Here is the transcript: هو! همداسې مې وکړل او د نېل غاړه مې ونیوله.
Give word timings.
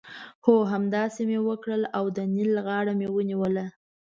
هو! 0.45 0.55
همداسې 0.73 1.21
مې 1.29 1.39
وکړل 1.47 1.83
او 1.97 2.05
د 2.17 2.17
نېل 2.35 2.53
غاړه 2.65 2.93
مې 2.99 3.07
ونیوله. 3.11 3.65